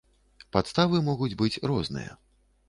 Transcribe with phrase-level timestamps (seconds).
[0.55, 2.19] Падставы могуць быць розныя.